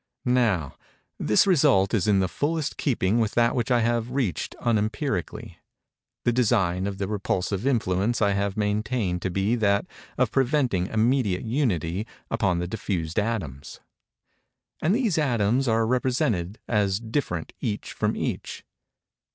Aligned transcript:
Now, 0.25 0.77
this 1.19 1.45
result 1.45 1.93
is 1.93 2.07
in 2.07 2.21
the 2.21 2.27
fullest 2.27 2.75
keeping 2.75 3.19
with 3.19 3.33
that 3.35 3.53
which 3.55 3.69
I 3.69 3.81
have 3.81 4.09
reached 4.09 4.55
unempirically. 4.59 5.57
The 6.25 6.31
design 6.33 6.87
of 6.87 6.97
the 6.97 7.07
repulsive 7.07 7.67
influence 7.67 8.19
I 8.19 8.31
have 8.31 8.57
maintained 8.57 9.21
to 9.21 9.29
be 9.29 9.53
that 9.57 9.85
of 10.17 10.31
preventing 10.31 10.87
immediate 10.87 11.43
Unity 11.43 12.07
among 12.31 12.57
the 12.57 12.67
diffused 12.67 13.19
atoms; 13.19 13.79
and 14.81 14.95
these 14.95 15.19
atoms 15.19 15.67
are 15.67 15.85
represented 15.85 16.57
as 16.67 16.99
different 16.99 17.53
each 17.59 17.93
from 17.93 18.15
each. 18.15 18.65